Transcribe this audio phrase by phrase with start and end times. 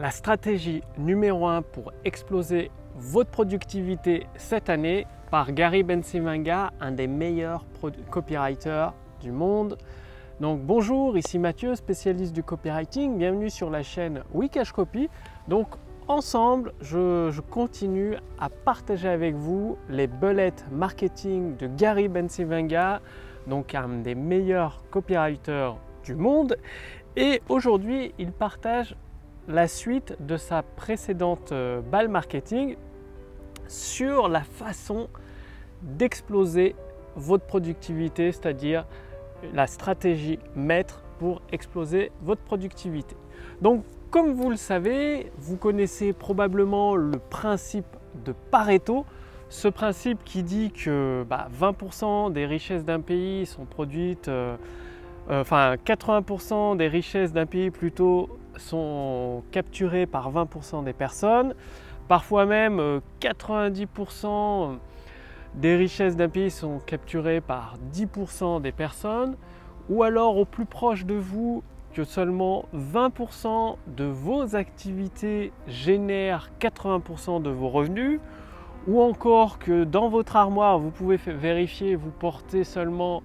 [0.00, 7.08] la stratégie numéro 1 pour exploser votre productivité cette année par Gary Bensimanga, un des
[7.08, 7.64] meilleurs
[8.10, 9.76] copywriters du monde.
[10.40, 13.18] Donc bonjour, ici Mathieu, spécialiste du copywriting.
[13.18, 15.08] Bienvenue sur la chaîne Wikash Copy.
[15.48, 15.66] Donc
[16.06, 23.00] ensemble, je, continue à partager avec vous les bullets marketing de Gary Bensimanga,
[23.48, 26.56] donc un des meilleurs copywriters du monde.
[27.16, 28.94] Et aujourd'hui, il partage
[29.48, 32.76] la suite de sa précédente euh, balle marketing
[33.66, 35.08] sur la façon
[35.82, 36.76] d'exploser
[37.16, 38.86] votre productivité, c'est-à-dire
[39.54, 43.16] la stratégie maître pour exploser votre productivité.
[43.62, 47.86] Donc, comme vous le savez, vous connaissez probablement le principe
[48.24, 49.04] de Pareto,
[49.48, 54.56] ce principe qui dit que 20% bah, des richesses d'un pays sont produites, euh,
[55.30, 61.54] enfin 80% des richesses d'un pays plutôt sont capturées par 20% des personnes.
[62.08, 64.76] Parfois même 90% euh,
[65.54, 69.36] des richesses d'un pays sont capturées par 10% des personnes.
[69.88, 71.62] Ou alors au plus proche de vous,
[71.94, 78.20] que seulement 20% de vos activités génèrent 80% de vos revenus.
[78.86, 83.22] Ou encore que dans votre armoire, vous pouvez vérifier, vous portez seulement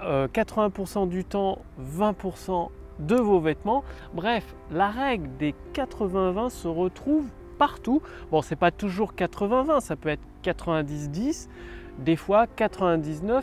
[0.00, 3.84] 80% euh, du temps 20% de vos vêtements.
[4.14, 7.26] Bref, la règle des 80-20 se retrouve
[7.58, 8.02] partout.
[8.30, 11.48] Bon, c'est pas toujours 80-20, ça peut être 90-10,
[11.98, 13.42] des fois 99-1.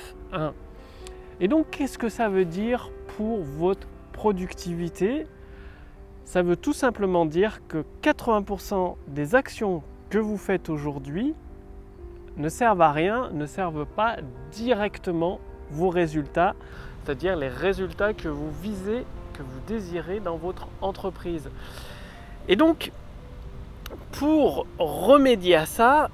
[1.40, 5.26] Et donc, qu'est-ce que ça veut dire pour votre productivité?
[6.26, 11.34] Ça veut tout simplement dire que 80% des actions que vous faites aujourd'hui
[12.38, 14.18] ne servent à rien, ne servent pas
[14.52, 15.40] directement
[15.72, 16.56] vos résultats,
[17.04, 19.06] c'est-à-dire les résultats que vous visez
[19.44, 21.50] vous désirez dans votre entreprise.
[22.48, 22.92] Et donc,
[24.12, 26.10] pour remédier à ça,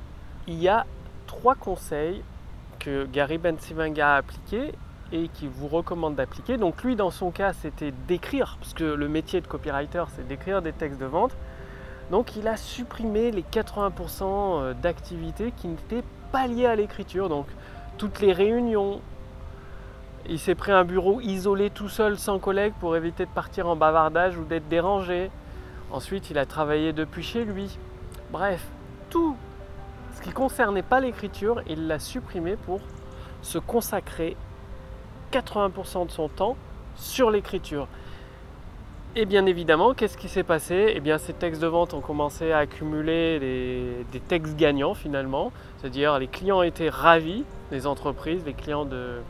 [0.48, 0.86] il y a
[1.28, 2.22] trois conseils
[2.80, 4.74] que Gary Bensimanga a appliqués
[5.12, 6.58] et qui vous recommande d'appliquer.
[6.58, 10.62] Donc lui, dans son cas, c'était d'écrire, parce que le métier de copywriter, c'est d'écrire
[10.62, 11.36] des textes de vente.
[12.12, 17.30] Donc il a supprimé les 80% euh, d'activités qui n'étaient pas liées à l'écriture.
[17.30, 17.48] Donc
[17.98, 19.02] toutes les réunions,
[20.30, 23.76] il s'est pris un bureau isolé tout seul sans collègue pour éviter de partir en
[23.76, 25.30] bavardage ou d'être dérangé.
[25.92, 27.78] Ensuite, il a travaillé depuis chez lui.
[28.32, 28.66] Bref,
[29.10, 29.36] tout
[30.16, 32.80] ce qui concernait pas l'écriture, il l'a supprimé pour
[33.42, 34.36] se consacrer
[35.32, 36.58] 80% de son temps
[36.96, 37.88] sur l'écriture.
[39.18, 40.92] Et bien évidemment, qu'est-ce qui s'est passé?
[40.96, 43.40] Eh bien, ces textes de vente ont commencé à accumuler
[44.12, 45.54] des textes gagnants finalement.
[45.78, 49.22] C'est-à-dire, les clients étaient ravis, les entreprises, les clients de,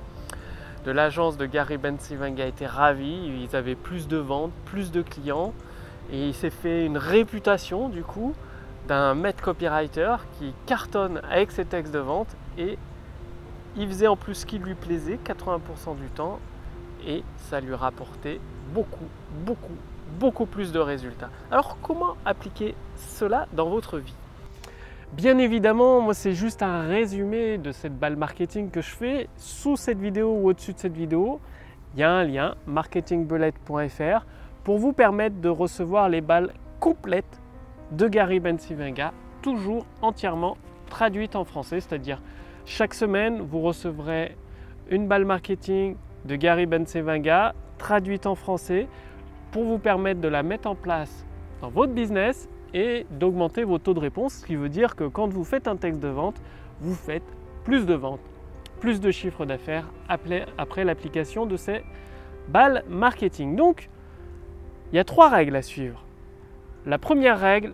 [0.85, 3.43] de l'agence de Gary Bensivenga était ravi.
[3.43, 5.53] Ils avaient plus de ventes, plus de clients.
[6.11, 8.33] Et il s'est fait une réputation du coup
[8.87, 12.27] d'un maître copywriter qui cartonne avec ses textes de vente
[12.59, 12.77] et
[13.75, 16.39] il faisait en plus ce qui lui plaisait 80% du temps
[17.07, 18.39] et ça lui rapportait
[18.73, 19.07] beaucoup,
[19.43, 19.75] beaucoup,
[20.19, 21.31] beaucoup plus de résultats.
[21.49, 24.13] Alors comment appliquer cela dans votre vie?
[25.13, 29.29] Bien évidemment, moi c'est juste un résumé de cette balle marketing que je fais.
[29.37, 31.39] Sous cette vidéo ou au-dessus de cette vidéo,
[31.93, 34.25] il y a un lien marketingbullet.fr
[34.63, 37.39] pour vous permettre de recevoir les balles complètes
[37.91, 40.57] de Gary Bensivenga, toujours entièrement
[40.89, 42.21] traduites en français, c'est-à-dire
[42.65, 44.35] chaque semaine vous recevrez
[44.89, 45.95] une balle marketing
[46.25, 48.87] de Gary Bensivenga traduite en français
[49.51, 51.25] pour vous permettre de la mettre en place
[51.61, 55.29] dans votre business et d'augmenter vos taux de réponse, ce qui veut dire que quand
[55.29, 56.35] vous faites un texte de vente,
[56.81, 57.23] vous faites
[57.63, 58.19] plus de ventes,
[58.81, 61.83] plus de chiffre d'affaires après l'application de ces
[62.49, 63.55] balles marketing.
[63.55, 63.89] Donc,
[64.91, 66.03] il y a trois règles à suivre.
[66.85, 67.73] La première règle,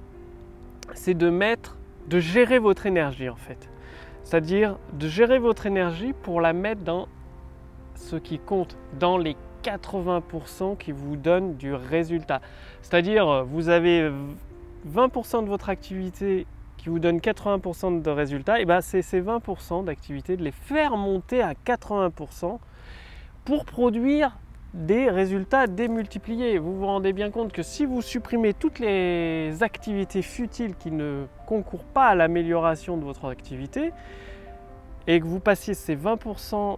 [0.93, 3.69] c'est de mettre, de gérer votre énergie en fait.
[4.23, 7.07] C'est-à-dire de gérer votre énergie pour la mettre dans
[7.95, 12.39] ce qui compte, dans les 80% qui vous donnent du résultat.
[12.81, 14.11] C'est-à-dire, vous avez
[14.87, 16.45] 20% de votre activité
[16.77, 20.97] qui vous donne 80% de résultats, et ben c'est ces 20% d'activité de les faire
[20.97, 22.57] monter à 80%
[23.45, 24.37] pour produire
[24.73, 26.57] des résultats démultipliés.
[26.57, 31.25] Vous vous rendez bien compte que si vous supprimez toutes les activités futiles qui ne
[31.45, 33.91] concourent pas à l'amélioration de votre activité
[35.07, 36.77] et que vous passiez ces 20%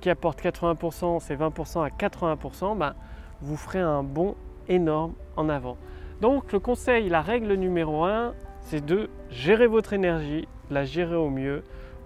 [0.00, 2.94] qui apportent 80%, ces 20% à 80%, ben,
[3.40, 4.34] vous ferez un bond
[4.68, 5.76] énorme en avant.
[6.22, 11.30] Donc le conseil, la règle numéro 1, c'est de gérer votre énergie, la gérer au
[11.30, 11.64] mieux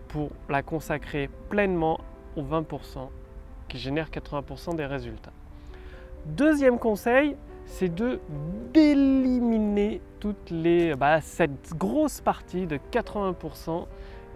[0.09, 2.01] pour la consacrer pleinement
[2.35, 3.11] aux 20%
[3.69, 5.35] qui génèrent 80% des résultats.
[6.25, 7.37] Deuxième conseil,
[7.67, 8.19] c'est de
[8.73, 13.85] d'éliminer toutes les bah, cette grosse partie de 80%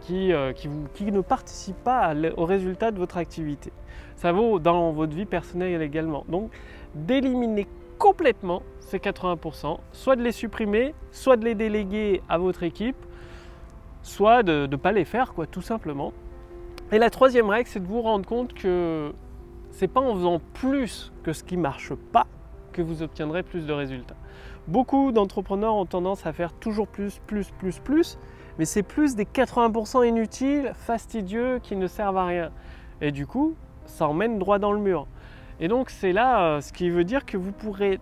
[0.02, 3.72] qui, euh, qui, ne participe pas au résultat de votre activité.
[4.16, 6.26] Ça vaut dans votre vie personnelle également.
[6.28, 6.50] Donc
[6.94, 7.66] d'éliminer
[8.00, 12.96] complètement ces 80%, soit de les supprimer, soit de les déléguer à votre équipe,
[14.02, 16.12] soit de ne pas les faire, quoi, tout simplement.
[16.90, 19.12] Et la troisième règle, c'est de vous rendre compte que
[19.70, 22.26] c'est pas en faisant plus que ce qui marche pas
[22.72, 24.16] que vous obtiendrez plus de résultats.
[24.66, 28.18] Beaucoup d'entrepreneurs ont tendance à faire toujours plus, plus, plus, plus,
[28.58, 32.50] mais c'est plus des 80% inutiles, fastidieux, qui ne servent à rien.
[33.02, 33.54] Et du coup,
[33.84, 35.06] ça emmène droit dans le mur.
[35.60, 38.00] Et donc c'est là euh, ce qui veut dire que vous pourrez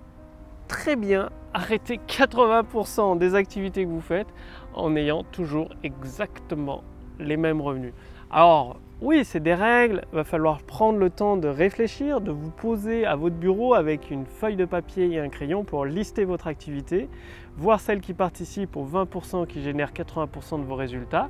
[0.69, 4.29] très bien arrêter 80% des activités que vous faites
[4.75, 6.85] en ayant toujours exactement
[7.19, 7.95] les mêmes revenus.
[8.31, 12.51] Alors, oui, c'est des règles, il va falloir prendre le temps de réfléchir, de vous
[12.51, 16.47] poser à votre bureau avec une feuille de papier et un crayon pour lister votre
[16.47, 17.09] activité,
[17.57, 21.29] voir celles qui participent aux 20% qui génèrent 80% de vos résultats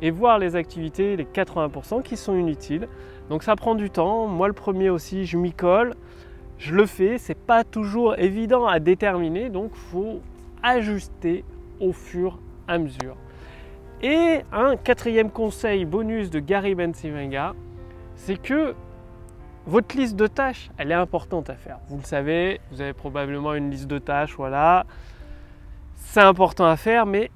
[0.00, 2.88] et voir les activités, les 80% qui sont inutiles.
[3.28, 5.94] Donc ça prend du temps, moi le premier aussi, je m'y colle,
[6.58, 10.20] je le fais, c'est pas toujours évident à déterminer, donc faut
[10.62, 11.44] ajuster
[11.80, 12.38] au fur
[12.68, 13.16] et à mesure.
[14.02, 17.54] Et un quatrième conseil bonus de Gary Bensivenga,
[18.14, 18.74] c'est que
[19.66, 21.78] votre liste de tâches, elle est importante à faire.
[21.88, 24.86] Vous le savez, vous avez probablement une liste de tâches, voilà.
[25.96, 27.30] C'est important à faire, mais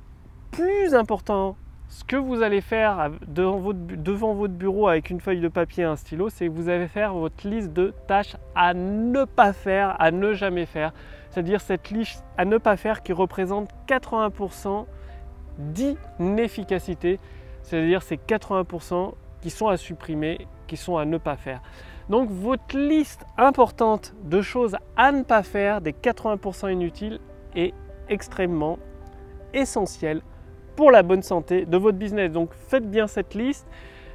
[0.51, 1.57] plus important,
[1.95, 3.61] ce que vous allez faire devant
[4.35, 7.15] votre, bureau avec une feuille de papier et un stylo, c'est que vous allez faire
[7.15, 10.93] votre liste de tâches à ne pas faire, à ne jamais faire.
[11.31, 14.87] C'est-à-dire cette liste à ne pas faire qui représente 80%
[15.59, 17.21] d'inefficacité,
[17.63, 21.63] c'est-à-dire ces 80% qui sont à supprimer, qui sont à ne pas faire.
[22.09, 27.21] Donc votre liste importante de choses à ne pas faire, des 80% inutiles,
[27.55, 27.73] est
[28.09, 28.81] extrêmement
[29.53, 30.23] essentielle
[30.77, 32.33] pour la bonne santé de votre business.
[32.33, 33.67] Donc faites bien cette liste.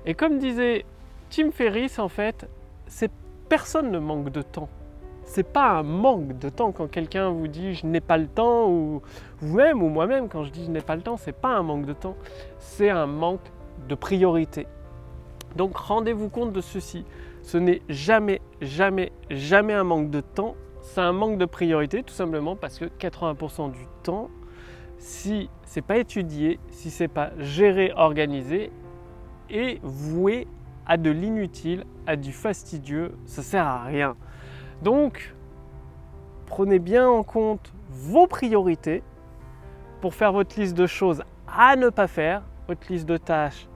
[0.06, 0.86] Et comme disait
[1.30, 2.48] Tim Ferriss, en fait,
[2.88, 3.12] c'est
[3.48, 4.70] personne ne manque de temps
[5.30, 8.68] c'est pas un manque de temps quand quelqu'un vous dit je n'ai pas le temps
[8.68, 9.04] ou
[9.42, 11.86] vous-même ou moi-même quand je dis je n'ai pas le temps, c'est pas un manque
[11.86, 12.16] de temps,
[12.58, 13.46] c'est un manque
[13.88, 14.66] de priorité.
[15.56, 17.06] Donc rendez-vous compte de ceci,
[17.44, 22.14] ce n'est jamais jamais jamais un manque de temps, c'est un manque de priorité tout
[22.14, 24.32] simplement parce que 80% du temps
[25.00, 28.72] si c'est pas étudié, si c'est pas géré, organisé
[29.50, 30.48] est voué
[30.86, 34.16] à de l'inutile, à du fastidieux, ça sert à rien.
[34.84, 35.34] Donc,
[36.46, 39.02] prenez bien en compte vos priorités
[40.02, 43.68] pour faire votre liste de choses à ne pas faire, votre liste de tâches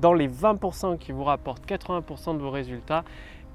[0.00, 3.04] dans les 20% qui vous rapportent 80% de vos résultats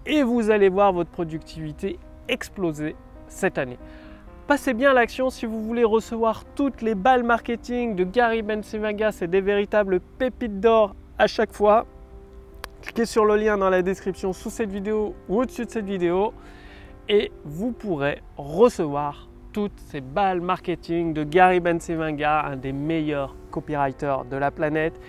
[0.06, 1.98] et vous allez voir votre productivité
[2.28, 2.96] exploser
[3.28, 3.78] cette année.
[4.46, 9.30] Passez bien l'action si vous voulez recevoir toutes les balles marketing de Gary Bensimaga, c'est
[9.30, 11.86] des véritables pépites d'or à chaque fois.
[12.82, 16.34] Cliquez sur le lien dans la description sous cette vidéo ou au-dessus de cette vidéo
[17.08, 24.26] et vous pourrez recevoir toutes ces balles marketing de Gary Bensevinga, un des meilleurs copywriters
[24.26, 25.00] de la planète.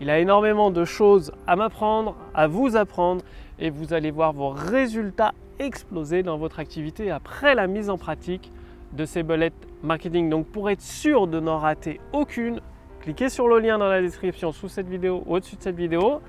[0.00, 3.24] Il a énormément de choses à m'apprendre, à vous apprendre
[3.58, 8.52] et vous allez voir vos résultats exploser dans votre activité après la mise en pratique
[8.92, 9.52] de ces bullet
[9.82, 10.28] marketing.
[10.30, 12.60] Donc pour être sûr de n'en rater aucune,
[13.00, 16.20] cliquez sur le lien dans la description sous cette vidéo ou au-dessus de cette vidéo.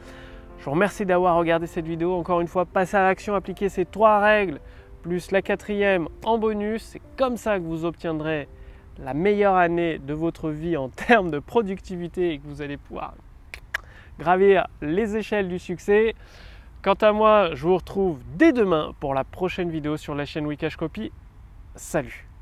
[0.60, 2.14] Je vous remercie d'avoir regardé cette vidéo.
[2.14, 4.60] Encore une fois, passez à l'action, appliquez ces trois règles
[5.02, 6.84] plus la quatrième en bonus.
[6.84, 8.48] C'est comme ça que vous obtiendrez
[8.98, 13.16] la meilleure année de votre vie en termes de productivité et que vous allez pouvoir
[14.20, 16.16] gravir les échelles du succès.
[16.82, 20.46] Quant à moi, je vous retrouve dès demain pour la prochaine vidéo sur la chaîne
[20.46, 21.12] Wikash Copy.
[21.76, 22.33] Salut